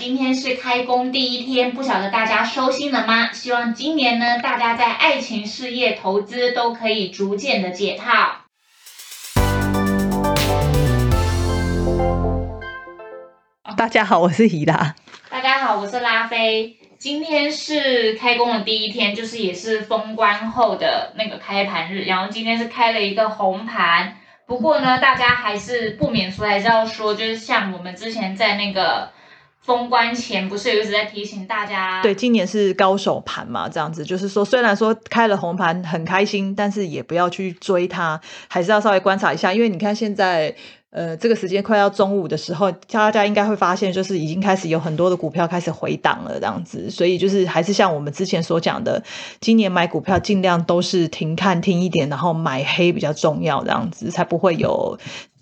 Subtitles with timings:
[0.00, 3.30] 今天是开工第一天，不晓得大家收心了吗？
[3.32, 8.46] 希望今年呢，大家在爱情、事业、投资都可以逐渐的解套。
[13.76, 14.94] 大家好，我是怡拉。
[15.28, 16.78] 大家好，我是拉菲。
[16.98, 24.16] 今天是开工的第一天，就是也是封关后的那个开盘日，然后今天是开了一个红盘。
[24.46, 29.10] 不过呢，大家还是不免说，还是要说，就是像我们之前在那个
[29.62, 40.54] 封关前，不是有一直在提醒大家，对，今年是高手盘嘛，这样子，就是说，虽然说开了红盘很开心，但是也不要去追它，还是要稍微观察一下，因为你看现在。
[40.92, 46.90] 呃，这个时间快要中午的时候，大家应该会发现，就是已经开始有很多的股票开始回档了，这样子。
[46.90, 49.00] 所以就是还是像我们之前所讲的，
[49.40, 54.98] 今年买股票尽量都是停看听一点，然后买黑比较重要，这样子才不会有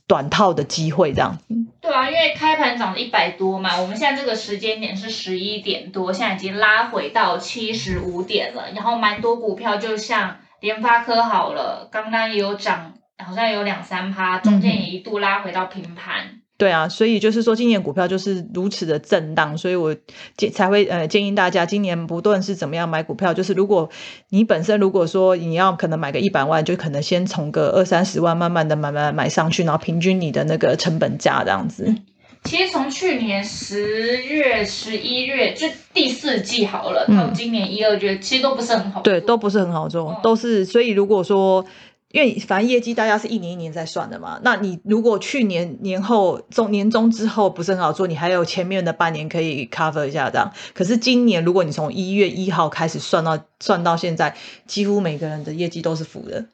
[0.06, 1.38] 短套的机会，这样。
[1.80, 12.94] 对啊，因为开盘涨了一百多嘛，我们现在这个时间点是十一点多，现在已经拉回到七十五点了，然后蛮多股票就像联发科好了，刚刚也有涨。
[13.20, 16.37] 好像有两三趴，中间也一度拉回到平盘。
[16.58, 19.94] 对啊，所以就是说，今年股票就是如此的震荡，所以我
[20.36, 23.88] 建才会呃建议大家，今年不论是怎么样买股票，就是如果
[24.30, 31.94] 你本身如果说你要可能买个一百万，就可能先从个二三十万慢慢的买买买上去，然后平均你的那个成本价这样子。
[32.42, 39.00] 其实从去年十月、十一月就第四季好了，到今年一二月，其实都不是很好。
[39.02, 41.64] 对，都不是很好做，都是所以如果说。
[42.10, 50.50] 因为反正业绩大家是一年一年在算的嘛，那你如果去年年后中年终之后不是很好做，你还有前面的半年可以 cover 一下这样。
[50.72, 54.34] 可是今年如果你从一月一号开始算到算到现在，
[54.66, 56.46] 几乎每个人的业绩都是负的，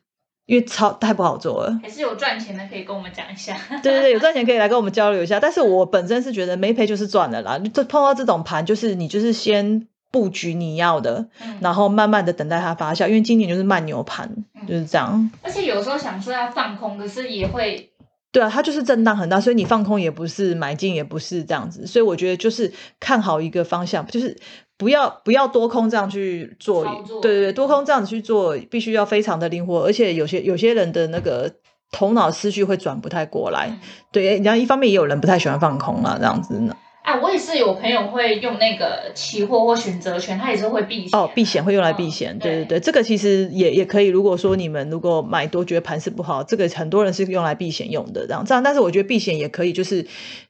[0.46, 1.78] 因为超太不好做了。
[1.80, 3.56] 还是有赚钱的可以跟我们讲一下。
[3.80, 5.38] 对对对，有赚钱可以来跟我们交流一下。
[5.38, 7.60] 但是我本身是觉得没赔就是赚的啦。
[7.72, 9.86] 就碰到这种盘，就是你就是先。
[10.10, 11.26] 布局你要的，
[11.58, 14.32] 然后慢慢的等待它发酵，因为今年就是慢牛盘，
[14.66, 15.30] 就是这样。
[15.42, 17.90] 而且有时候想说要放空，可是也会，
[18.32, 21.86] 对啊，它就是震荡很大，所以你放空也不是，买进也不是这样子。
[21.86, 24.36] 所以我觉得就是看好一个方向，就是
[24.76, 26.84] 不要不要多空这样去做，
[27.22, 31.52] 对对对，多空这样子去做，必须要非常的灵活，而且有些有些人的那个
[31.92, 33.78] 头脑思绪会转不太过来。
[34.10, 36.76] 对，然后一方面也有人不太喜欢放空啊，这样子呢。
[37.04, 41.20] 啊，我也是有朋友会用那个期货或选择权，他也是会避险。
[41.20, 44.06] 哦，避险会用来避险，对对对，这个其实也也可以。
[44.06, 48.62] 如果说你们如果买多觉得盘势不好，这个很多人是用来避险用的，这样这样。
[48.62, 50.06] 但是我觉得避险也可以，就是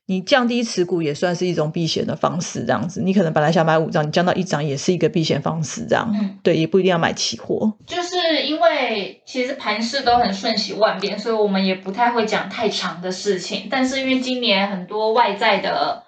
[0.06, 3.02] 你降低持股也算是一种避险的方式，这样子。
[3.02, 6.08] 你可能本来想买五张，你降到一张也是一个避险方式，这样。
[6.14, 7.72] 嗯，对，也不一定要买期货。
[7.84, 13.66] 就是因为其实盘势都很瞬息万变，所以我们也不太会讲太长的事情。
[13.68, 16.03] 但是因为今年很多外在的。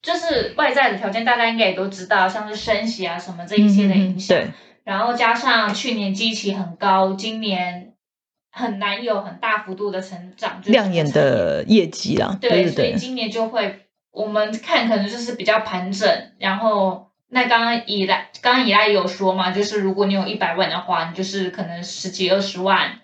[0.00, 4.38] 就是外在的条件，大家应该也都知道，像是升息啊什么这一些的影响，
[4.84, 7.94] 然后加上去年基期很高，今年
[8.50, 23.00] 很难有很大幅度的成长，亮眼的业绩啊，对，所以今年就会我们看可能就是比较盘整，然后那刚刚以来刚刚以来有说嘛，就是如果你有一百万的话，你就是可能十几二十万。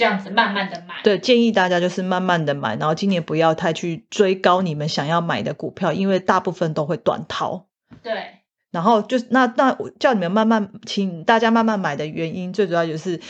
[0.00, 7.66] 这样子慢慢的买，对，建议大家就是慢慢的买，然后今年不要太去追高你们想要买的股票，因为大部分都会短套。
[8.02, 8.38] 对，
[8.70, 13.20] 然后就那那我叫你们慢慢，请大家慢慢买的原因，最主要就是，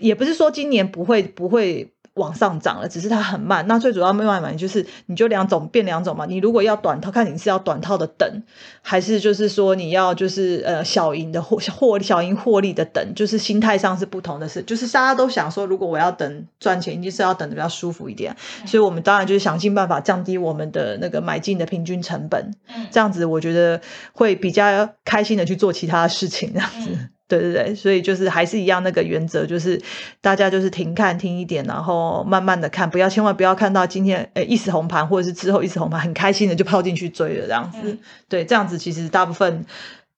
[0.00, 1.94] 也不是说今年不会不会。
[2.18, 3.66] 往上涨了，只是它很慢。
[3.66, 6.26] 那最主要另外嘛，就是你就两种变两种嘛。
[6.26, 8.42] 你如果要短套，看你是要短套的等，
[8.82, 14.62] 还是就是说你要就是呃小赢的获获小赢获利的等，就是心态上是不同的事。
[14.62, 18.36] 就是大家都想说，如果我要等赚钱，一定是要等的比较舒服一点。
[18.66, 22.52] 所以我们当然就是想尽办法降低我们的那个买进的平均成本。
[22.68, 23.80] 嗯，这样子我觉得
[24.12, 27.08] 会比较开心的去做其他的事情，这样子。
[27.28, 29.80] 对对对，所以就是还是一样那个原则，就是
[30.20, 37.98] 大家就是停看听一点，然后慢慢的看，不要千万不要看到今天诶一时红盘，或者是之后一时红盘，很开心的就泡进去追了这样子。
[38.28, 39.64] 对，这样子其实大部分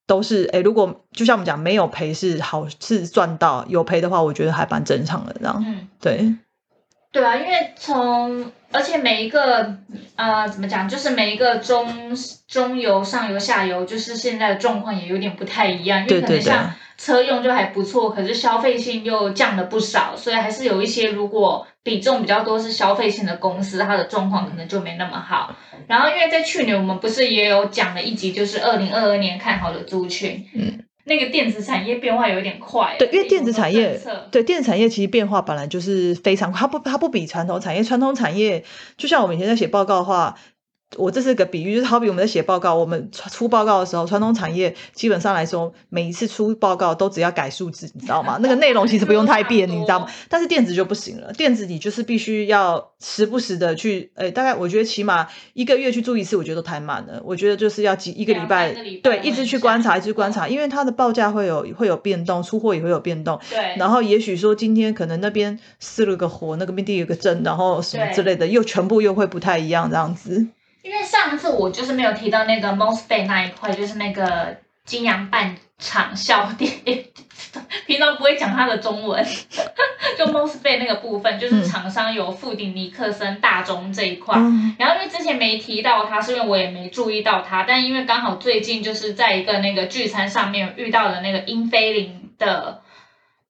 [0.07, 5.65] 都是诶，如果就像我们讲没有赔是好是赚到，有赔的话，我觉得还蛮正常的这样。
[5.67, 6.35] 嗯，对。
[7.13, 9.77] 对啊，因为从而且每一个
[10.17, 12.17] 呃怎么讲，就是每一个中
[12.47, 16.73] 中游、上游、下游，就是现在的状况也有点不太一样，因为可能像。
[17.01, 25.57] 车用就还不错，可是消费性又降了不少，所以还是有一些如果比重比较多是消费性的公司，它的状况可能就没那么好。
[25.87, 30.80] 然后因为在去年我们不是也有讲了一集，就是二零二二年看好的族群，嗯，
[31.11, 38.65] 那个电子产业变化有点快，对，因为电子产业，对电子产业其实变化本来就是非常，它不它不比传统产业，传统产业
[38.97, 40.37] 就像我们以前在写报告的话。
[40.97, 48.39] 我这是个比喻，就是好比我们在写报告，我们出报告的时候，传统产业基本上来说，每一次出报告都只要改数字，你知道吗？
[48.43, 50.09] 那个内容其实不用太变，你知道吗？
[50.29, 57.23] 但是电子就不行了，电子你就是必须要时不时的去，诶，大概我觉得起码一个月去做一次，我觉得都太慢了。
[57.25, 63.39] 我觉得就是要几一个礼拜，对，一直去观察，一直观察，因为它的报价会有会有变动，出货也会有变动。
[63.49, 63.77] 对。
[63.77, 70.49] 然后也许说今天可能那边失了个火，那个边地有个震，然后什么之类的，又全部又会不太一样这样子。
[70.83, 76.71] 因为上次我就是没有提到那个 Mosfet 那一块，就是那个金阳半场校店，
[77.87, 79.25] 平常不会讲它的中文，
[80.17, 84.37] 就 Mosfet 那个部分，就是厂商有富鼎尼克森大中这一块。
[84.79, 92.83] 然后因为之前没提到它，是因为我也没注意到它，但因为刚好最近就是在一个那个聚餐上面遇到了那个英菲林的，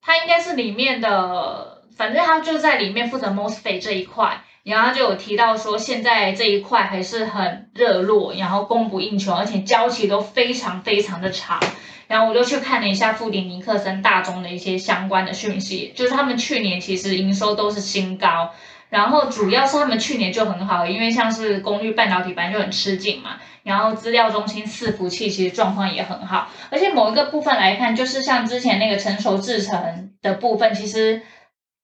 [0.02, 4.42] 他应该是里面的，反正他就在里面负责 Mosfet 这一块。
[4.62, 11.58] 然后就有提到说，现在这一块还是很热络，然后供不应求，而且交期都非常非常的长。
[12.06, 18.50] 然后我就去看了一下富鼎尼克森大中的一些相关的讯息，就是他们去年其实营收都是新高，
[18.88, 31.22] 然后主要是他们去年就很好，因为像是功率半导体本来就很吃紧嘛，然后资料中心伺服器其实状况也很好，而且某一个部分来看，就是像之前那个成熟制程的部分，其实。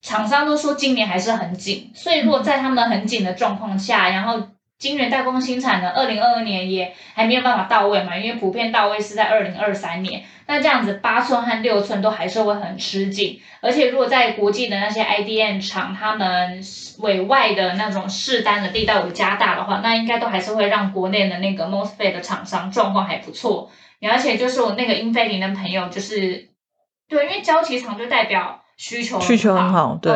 [0.02, 4.40] 厂商都说今年还是很紧，所以如果在他们很紧的状况下，然后
[4.78, 16.60] 晶圆代工新产的二零二二年也还没有办法到位嘛，因为普遍到位是在二零二三年，那这样子八寸和六寸都还是会很吃紧，而且如果在国际的那些 IDM 厂，他们
[16.98, 23.70] 委外的那种试单的力道有加大的话，那应该都还是会让国内的那个 Mosfet 的厂商状况还不错，
[24.08, 26.50] 而且就是我那个英飞凌的朋友，就是
[27.08, 28.62] 对，因为交期厂就代表。
[28.76, 30.14] 需求需求很好，对，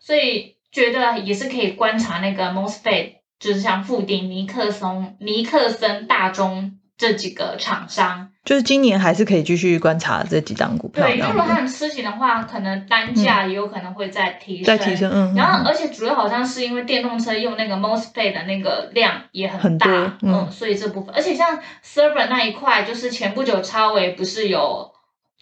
[0.00, 11.04] 所以觉得也是可以观察那个 Mosfet，就是像富鼎、尼克松、尼克森、大中这几个厂商，就是今年还是可以继续观察这几档股票。
[11.04, 14.64] 对，如果它很吃紧的话，可能单价也有可能会再提升。
[14.64, 15.34] 再提升，嗯。
[15.34, 24.91] 然后，而且主要好像是因为电动车用那个 Mosfet 的那个量也很大，嗯，所以这部分，而且像 Server 那一块，就是前不久超维不是有。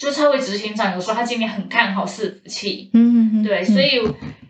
[0.00, 4.00] 就超位执行长有说他今年很看好伺服器，嗯，对，所以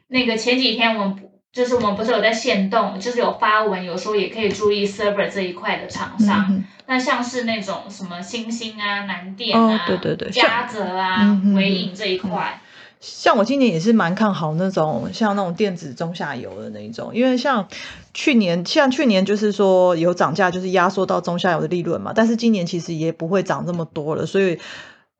[0.07, 1.17] 那个前几天我们
[1.53, 12.63] 就是我们不是有在限动，就是有发文有说也可以注意 server 这一块的厂商，那像是那种什么星星啊、南电啊、对对对、嘉泽啊、伟影这一块，
[13.01, 17.67] 像我今年也是蛮看好那种像那种电子中下游的那一种，因为像
[18.15, 24.57] 去年像去年就是说有涨价，就是压缩到中下游的利润嘛，但是今年其实也不会涨这么多了，所以。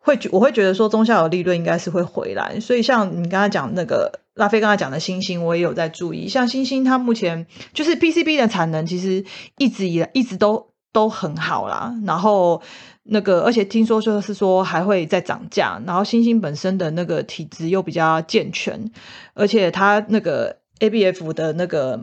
[0.03, 6.27] 会我会觉得说中下游利润应该是会回来，所以像你刚才讲那个拉菲刚才讲的星星，我也有在注意。
[6.27, 9.25] 像星星它目前就是 PCB 的产能其实
[9.59, 12.63] 一直以来一直都都很好啦，然后
[13.03, 18.91] 那个而且听说就是说还会再涨价，然后星星本身的那个体质又比较健全，
[19.35, 22.01] 而且它那个 ABF 的那个。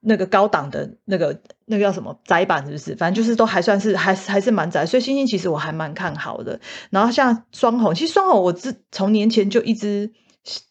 [0.00, 2.94] 那个高档的那个那个叫什么窄板是不是？
[2.96, 6.60] 反正就是都还算是还还是蛮窄，所以星星其实我还蛮看好的。
[6.90, 10.12] 然后像双红，其实双红我自从年前就一直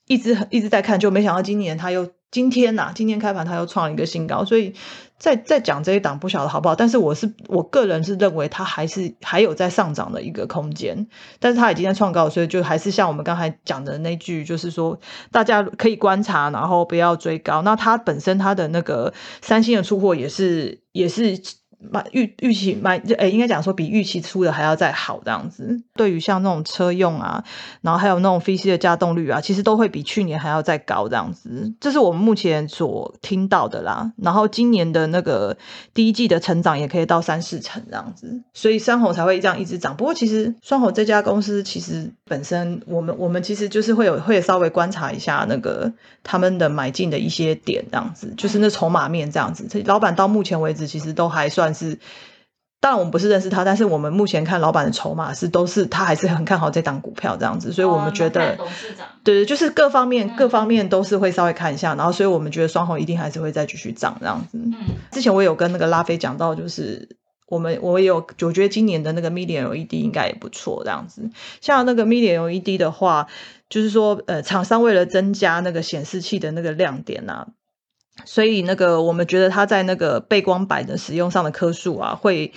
[0.08, 2.10] 一直一直在看，就没想到今年它又。
[2.32, 4.76] 今天呐，今天开盘它又创了一个新高，所以
[5.20, 11.08] 再再讲这一档不晓得好不好，但是我是我个人是认为它还是还有在上涨的一个空间，
[11.40, 15.00] 但是它已经在创高，所以就还是像我们刚才讲的那句，就是说
[15.32, 17.62] 大家可以观察，然后不要追高。
[17.62, 21.40] 那它本身它的那个三星的出货也是也是。
[21.80, 25.82] 买预预期买，诶，应该讲说比预期出的还要再好这样子。
[25.96, 27.42] 对于像那种车用啊，
[27.82, 31.74] 然后还有那种 VC 的加动率啊，其实都会比去年还要再高这样子。
[31.80, 34.12] 这是我们目前所听到的啦。
[34.18, 35.58] 然后今年的那个
[35.94, 39.96] 第一季的成长也可以到三四成这样子，所以双红才会这样一直涨。
[39.96, 45.94] 不过其实双红这家公司其实本身，我们我们其实就是会有会稍微观察一下那个
[46.24, 49.66] 他们的买进的一些点这样子，就是那筹码面这样子。
[49.86, 51.69] 老板到目前为止其实都还算。
[51.74, 52.00] 是，
[52.80, 58.56] 当然我们不是认识他，但是我们目前看老板的筹码是都是他还是很看好这档股票这样子，所以我们觉得，
[59.24, 64.58] 对对，就是各方面各方面都是会稍微看一下，然后所以我们觉得双红一定还是会再继续涨这样子。
[64.58, 64.74] 嗯，
[65.12, 67.10] 之前我有跟那个拉菲讲到，就是
[67.48, 73.28] 我们我也有我觉得今年的那个 Media LED 应该也不错这样子，像那个 Media LED 的话，
[73.70, 77.48] 就是说呃厂商为了增加那个显示器的那个亮点啊。
[78.26, 82.54] 所以那个，我们觉得它在那个背光板的使用上的颗数啊，会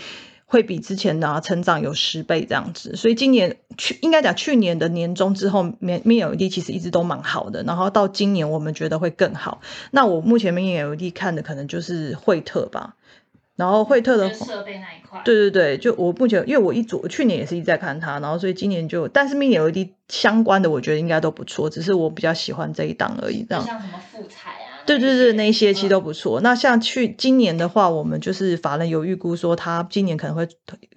[0.46, 2.96] 会比之前的成长有十倍这样子。
[2.96, 7.62] 所以今年去应该讲去年的年终之后，面面 LED 其实一直都蛮好的。
[7.62, 9.60] 然后到今年，我们觉得会更好。
[9.90, 12.96] 那我目前面 LED 看的可能就是惠特吧。
[13.54, 23.44] 然后惠特的设备那一块，对对对，就我目前因为我一组去年也是一直在看它，然后所以今年就，但是 mini LED 相关的我觉得应该都不错，只是我比较喜欢这一档而已。
[23.46, 24.61] 这样像什么富彩啊？
[24.84, 26.40] 对对对，那一些其实都不错。
[26.40, 30.48] 那像去今年的话，我们就是法人有预估说，他今年可能会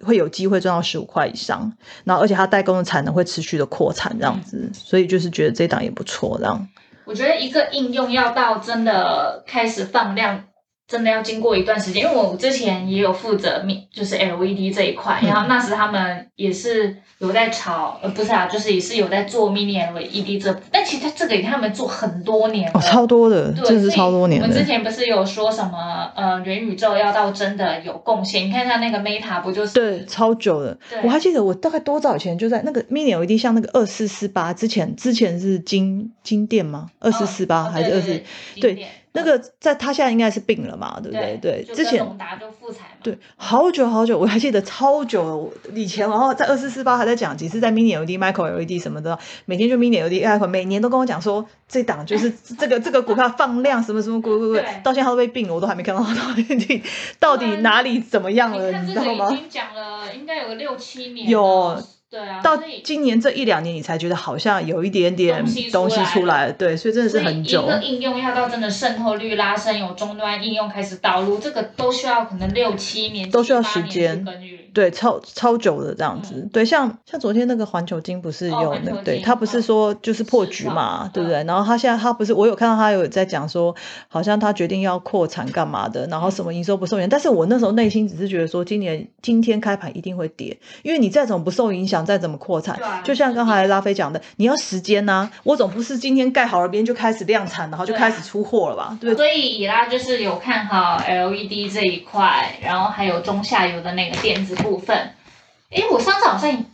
[0.04, 1.72] 会有机会赚到十五块以上，
[2.04, 6.36] 然后而且他代工的产能会持续的扩产这样子，所以就是觉得这档也不错。
[6.38, 6.68] 这样，
[7.04, 10.44] 我觉得一个应用要到真的开始放量。
[10.88, 24.40] 真的要经过一段时间，因为我之前也有负责面，就是 LED 这一块，然后那时他们也是有在炒，呃，不是啊，就是也是有在做 Mini LED 这，但其实这个他们做很多年了，超多的，真的是超多年。
[24.40, 28.46] 我们之前不是有说什么，呃，元宇宙要到真的有贡献？
[28.46, 29.72] 你看它那个 Meta 不就是？
[29.74, 30.78] 对，超久的。
[31.02, 36.90] 我还记得我大概多早以前就在那个 Mini LED，像那个二四四八之前，之前是金金店吗？
[37.00, 38.22] 二四四八还是二四？
[38.60, 38.86] 对。
[39.16, 41.38] 那个在他现在应该是病了嘛，对不对？
[41.40, 42.96] 对，之前达就复采嘛。
[43.02, 56.82] 对，好久好久，我还记得超久以前，然后在二四四八还在讲几次在 Mini LED、Micro LED 什么的，每天就 Mini LED，每年都跟我讲说这档就是 这个这个股票放量什么什么股股股，到现在都被病了，我都还没看到到底
[57.18, 59.30] 到底哪里怎么样了，你知道吗？
[59.32, 61.28] 已经讲了应该有个六七年。
[61.28, 61.82] 有。
[62.16, 67.64] 对啊，到今年这一两年，你才觉得好像有一点点东西出来，对，所以真的是很久。
[67.64, 74.24] 一个应用要到真的渗透率拉升，有终端应用开始导入，这个都需要可能六七年，都需要时间。
[74.72, 76.46] 对，超超久的这样子。
[76.52, 81.42] 对，像像昨天那个环球金不是有那个，对他不是说就是破局嘛，对不对？
[81.44, 83.74] 然后他现在他不是，我有看到他有在讲说，
[84.08, 87.08] 好像他决定要扩产干嘛的，然后什么营收不受影响。
[87.08, 95.30] 但是我那时候内心只是觉得说，今年今天开盘一定会跌，因为你再怎么不受影响，再怎么扩产，就像刚才拉菲讲的，你要时间呐。
[95.42, 98.98] 我总不是今天盖好了，别人就开始量产，然后就开始出货了吧？
[99.00, 99.14] 对。
[99.14, 104.56] 所以以拉就是有看好 LED 这一块，然后还有中下游的那个电子。
[104.56, 104.96] 部分，
[105.70, 106.64] 哎，我上次好像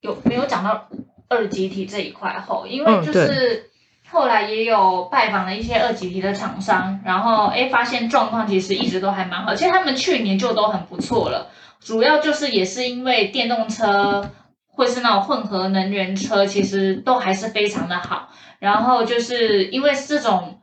[0.00, 0.88] 有没有讲到
[1.28, 3.70] 二级体这一块后，因为就是
[4.10, 14.30] 后来也有拜访了一些二级体的厂商，然后哎发现状况其实一直都还蛮好，其实他们去年就都很不错了，主要就是也是因为电动车
[14.76, 18.28] 或是那种混合能源车，其实都还是非常的好，
[18.58, 20.60] 然后就是因为这种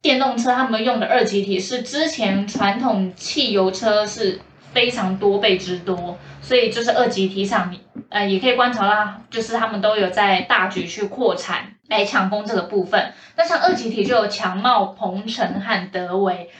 [0.00, 4.40] 电动车他们用的二级体是之前传统汽油车是。
[4.70, 7.74] 非常多倍之多，所以就是二级体厂，
[8.10, 13.14] 呃，也可以观察到，就是他们都有在大举去扩产来抢攻这个部分。
[13.34, 16.50] 那像二级体就有强茂、鹏程和德维，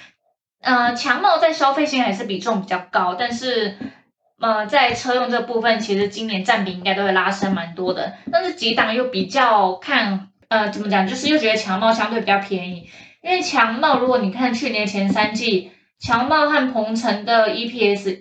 [0.63, 3.77] 呃，强茂在消费性还是比重比较高，但是
[4.41, 8.15] 呃，在车用这部分，其实今年占比应该都会拉升蛮多的。
[8.33, 12.89] 但是几档又比较看，呃，怎么讲，就是又觉得强茂相对比较便宜，
[13.23, 15.73] 因为强茂如果你看去年前三季。
[16.01, 18.21] 强茂和鹏程的 EPS，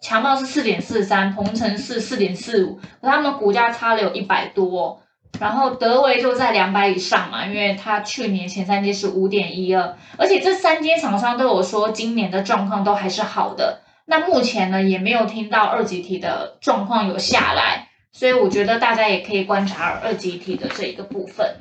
[0.00, 5.02] 强茂是四点四三，鹏程是四点四五，和他们股价差了有一百多，
[5.40, 21.56] 然后德维就在两百以上嘛，因为它去年前三季是五点一二，而且这三间厂商都有说今年的状况都还是好的，那目前呢也没有听到二级体的状况有下来，所以我觉得大家也可以观察二级体的这一个部分。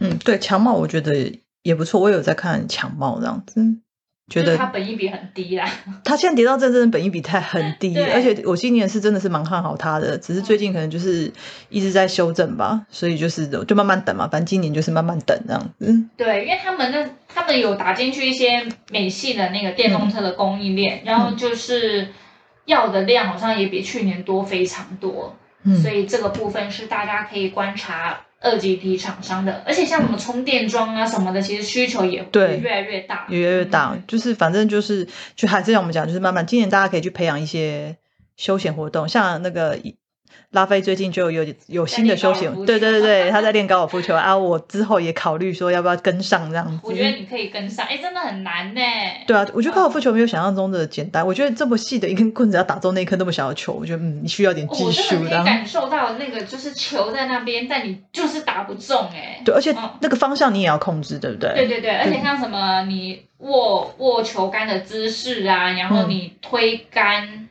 [0.00, 3.60] 嗯，对，强茂我觉得也不错，我有在看强茂这样子。
[4.28, 5.68] 觉得它本益比很低啦，
[6.04, 11.30] 它现在跌到真正本益比太很低，而且我今年是真的是蛮看好它的，只是最近可能就是
[11.68, 16.04] 一直在修正吧，所以就是就慢慢等嘛，反正今年就是慢慢等这样子。
[16.16, 22.08] 对，因为他们那他们有打进去一些美系的那个电动车的供应链，然后就是
[22.64, 25.36] 要的量好像也比去年多非常多，
[25.82, 28.20] 所以这个部分是大家可以观察。
[28.42, 33.96] 二级体厂商的，而且像什么充电桩啊什么的，其实需求也会越来越大，越来越大。
[34.06, 35.06] 就是反正就是，
[35.36, 37.96] 就还是像我们讲，就是慢慢，今年大家可以去培养一些
[38.36, 39.78] 休闲活动，像那个。
[40.50, 44.36] 拉菲最近就有有新的休闲，对对对 对，他在练高尔夫球啊。
[44.36, 46.78] 我之后也考虑说要不要跟上这样子。
[46.82, 48.80] 我觉得你可以跟上，哎，真的很难呢。
[49.26, 51.26] 对啊，我觉得高尔夫球没有想象中的简单。
[51.26, 55.14] 我觉得这么细的一根棍子要打中那一颗那么小的球，我觉得嗯，你需要点技术。
[55.16, 59.40] 我可以感受到那个就是球在那边，但你就是打不中哎。
[59.44, 61.54] 对，而且那个方向你也要控制，对不对？
[61.54, 67.41] 对对对，而且像什么你握握球杆的姿势啊，然后你推杆。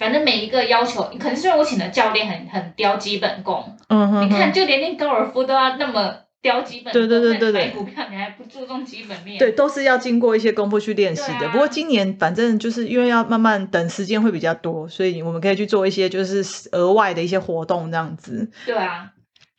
[0.00, 3.76] 反正每一个要求，可能是因为我请的教练很很雕基本功。
[3.88, 4.24] 嗯哼。
[4.24, 6.92] 你看，就连练高尔夫都要那么雕基本功。
[6.94, 7.66] 对对对对对。
[7.66, 9.36] 买股票你还不注重基本面？
[9.36, 11.46] 对，都是要经过一些功夫去练习的。
[11.50, 16.42] 不过今年反正就是因为要慢慢等时间会比较多，所以我们可以去做一些就是
[16.72, 18.50] 额外的一些活动这样子。
[18.64, 19.10] 对啊。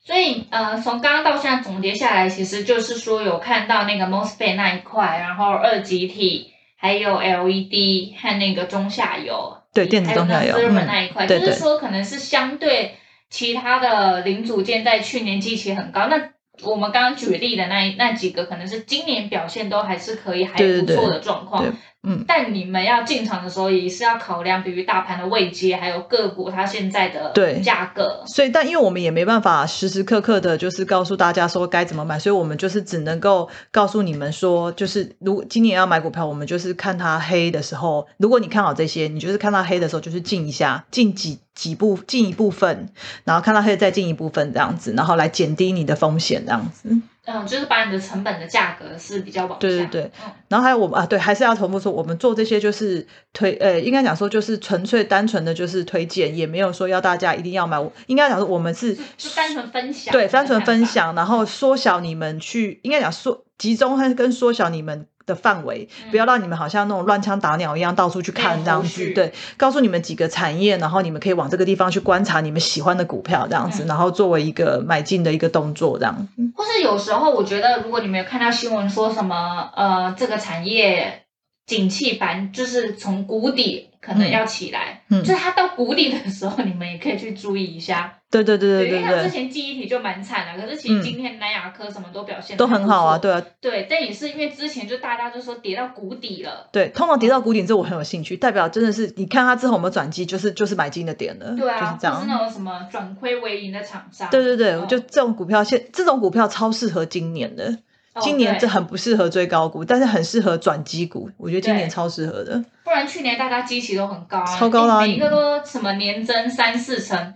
[0.03, 6.47] 所以呃，从刚刚到现在总结下来，其实就是说有看到那个 MOSFET 那一块，然后二级体。
[6.83, 12.95] 还有 LED 和那个中下游，对电子中下游那一块，就是说可能是相对
[13.29, 16.07] 其他的零组件在去年基期很高。
[16.07, 16.31] 那
[16.63, 21.73] 我们刚刚举例的那那几个，可能是今年表现都还是可以还不错的状况。
[22.03, 28.23] 嗯，但你们要进场的时候也是要考量，比如大盘的位阶，还有个股它现在的对价格。
[28.25, 42.89] 所以，但因为我们也没办法时时刻刻的，就是告诉大家说该怎么买，所以我们就是只能够告诉你们说，就是如今年要买股票，我们就是看它黑的时候，如果你看好这些，你就是看到黑的时候，就是进一下，进几几部，进一部分，
[43.25, 46.89] 然后看到黑再进一部分这样子，然后来减低你的风险这样子。
[47.25, 49.59] 嗯，就是把你的成本的价格是比较往下。
[49.59, 50.11] 对对对，
[50.47, 57.79] 然后还有我们啊，对，还是要重复说，我们做这些就是推，呃，应该讲说就是纯粹单纯的就是推荐，也没有说要大家一定要买。
[58.07, 58.97] 应该讲说我们是
[59.35, 65.05] 单纯分享，对，单纯分享，然后缩小你们去，应该讲缩集中跟跟缩小你们。
[65.31, 69.11] 的范围，不要让你们好像那种乱枪打鸟一样到处去看这样子。
[69.13, 76.27] 对，告诉你们几个产业，然后你们可以往这个地方去观察你们喜欢的股票这样子，然后作为一个买进的一个动作这样。
[76.55, 81.23] 或是有时候我觉得，如果你们有看到新闻说什么，呃，这个产业
[81.65, 88.17] 景气反就是从谷底可能要起来，就是它到谷底的时候，你们也可以去注意一下。
[88.31, 107.79] 对对对对对，因为之前记忆体就蛮惨的，可是其实今天南亚科什么都表现都很好啊，对啊，对，但也是因为之前就大家就说跌到谷底了，对，通常跌到谷底之后我很有兴趣，代表真的是你看它之后有没有转机，就是就是买进的点了，对啊，就是这样，是那种什么转亏为盈的厂商，对对对，就这种股票现这种股票超适合今年的，
[108.19, 117.33] 今年这很不适合追高股，但是很适合转机股，我觉得今年超适合的，不然去年大家基期都很高，超高啦，每一个都什么年增三四成。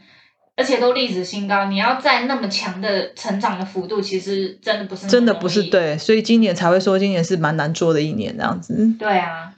[0.57, 8.89] 而且都历史新高，你要在那么强的成长的幅度，其实真的不是真的不是对，所以今年才会说今年是蛮难做的一年这样子。
[8.97, 9.51] 对啊，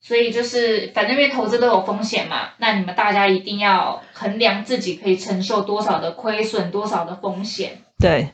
[0.00, 7.78] 所以就是反正因为投资都有风险嘛，那你们大家一定要衡量自己可以承受多少的亏损，多少的风险。
[7.98, 8.30] 对，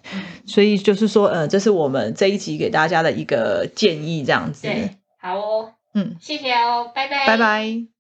[0.47, 4.67] 所以就是说，呃，这是我们这一集给大家的一个建议，这样子。
[4.67, 7.94] 对，好哦，嗯，谢谢哦，拜拜，拜拜。